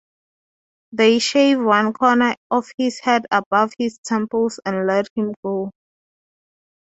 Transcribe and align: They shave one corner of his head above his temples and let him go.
They 0.93 1.19
shave 1.19 1.59
one 1.63 1.93
corner 1.93 2.33
of 2.49 2.71
his 2.75 2.99
head 3.01 3.27
above 3.29 3.73
his 3.77 3.99
temples 4.03 4.59
and 4.65 4.87
let 4.87 5.05
him 5.15 5.35
go. 5.43 5.69